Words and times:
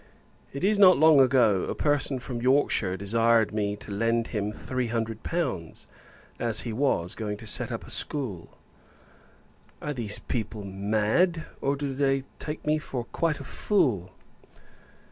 It 0.51 0.63
is 0.63 0.79
not 0.79 0.97
long 0.97 1.19
ago, 1.19 1.65
a 1.65 1.75
person 1.75 2.17
from 2.17 2.41
Yorkshire 2.41 2.97
desired 2.97 3.53
me 3.53 3.75
to 3.75 3.91
lend 3.91 4.29
him 4.29 4.51
three 4.51 4.87
hundred 4.87 5.21
pounds, 5.21 5.85
as 6.39 6.61
he 6.61 6.73
was 6.73 7.13
going 7.13 7.37
to 7.37 7.45
set 7.45 7.71
up 7.71 7.85
a 7.85 7.91
school! 7.91 8.57
Are 9.79 9.93
these 9.93 10.17
people 10.17 10.63
mad; 10.63 11.45
or, 11.61 11.75
do 11.75 11.93
they 11.93 12.23
take 12.39 12.65
me 12.65 12.79
for 12.79 13.03
quite 13.11 13.39
a 13.39 13.43
fool? 13.43 14.09